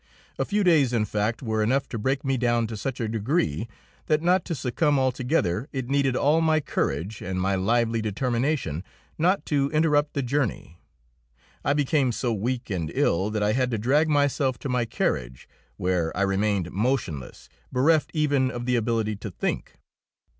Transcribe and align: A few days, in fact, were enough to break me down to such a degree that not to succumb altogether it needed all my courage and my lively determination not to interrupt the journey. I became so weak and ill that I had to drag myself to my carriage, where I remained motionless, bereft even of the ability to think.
A 0.39 0.45
few 0.45 0.63
days, 0.63 0.93
in 0.93 1.05
fact, 1.05 1.43
were 1.43 1.61
enough 1.61 1.87
to 1.89 1.99
break 1.99 2.25
me 2.25 2.35
down 2.35 2.65
to 2.65 2.75
such 2.75 2.99
a 2.99 3.07
degree 3.07 3.67
that 4.07 4.23
not 4.23 4.43
to 4.45 4.55
succumb 4.55 4.97
altogether 4.97 5.69
it 5.71 5.89
needed 5.89 6.15
all 6.15 6.41
my 6.41 6.59
courage 6.59 7.21
and 7.21 7.39
my 7.39 7.53
lively 7.53 8.01
determination 8.01 8.83
not 9.19 9.45
to 9.45 9.69
interrupt 9.69 10.15
the 10.15 10.23
journey. 10.23 10.79
I 11.63 11.73
became 11.73 12.11
so 12.11 12.33
weak 12.33 12.71
and 12.71 12.91
ill 12.95 13.29
that 13.29 13.43
I 13.43 13.51
had 13.53 13.69
to 13.69 13.77
drag 13.77 14.09
myself 14.09 14.57
to 14.61 14.69
my 14.69 14.85
carriage, 14.85 15.47
where 15.77 16.11
I 16.17 16.23
remained 16.23 16.71
motionless, 16.71 17.47
bereft 17.71 18.09
even 18.11 18.49
of 18.49 18.65
the 18.65 18.77
ability 18.77 19.17
to 19.17 19.29
think. 19.29 19.73